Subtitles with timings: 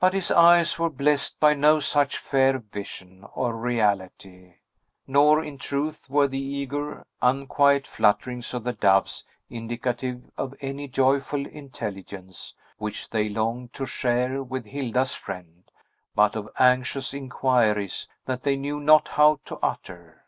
[0.00, 4.54] But his eyes were blessed by no such fair vision or reality;
[5.06, 11.44] nor, in truth, were the eager, unquiet flutterings of the doves indicative of any joyful
[11.44, 15.70] intelligence, which they longed to share with Hilda's friend,
[16.14, 20.24] but of anxious inquiries that they knew not how to utter.